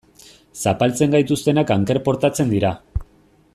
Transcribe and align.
Zapaltzen 0.61 1.13
gaituztenak 1.17 1.75
anker 1.77 2.01
portatzen 2.09 2.53
dira. 2.57 2.75